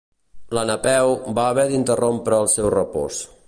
La 0.57 0.63
Napeu 0.69 1.13
va 1.41 1.45
haver 1.49 1.67
d'interrompre 1.73 2.43
el 2.47 2.53
seu 2.59 2.71
repòs. 2.79 3.25